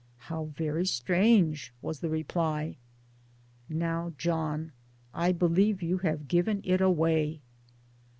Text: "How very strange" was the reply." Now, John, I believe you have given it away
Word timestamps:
"How 0.31 0.45
very 0.45 0.87
strange" 0.87 1.71
was 1.83 1.99
the 1.99 2.09
reply." 2.09 2.77
Now, 3.85 4.13
John, 4.17 4.71
I 5.13 5.31
believe 5.31 5.83
you 5.83 5.99
have 5.99 6.27
given 6.27 6.61
it 6.63 6.81
away 6.81 7.41